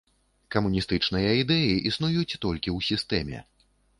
[0.53, 3.45] Камуністычныя ідэі існуюць толькі ў сістэме.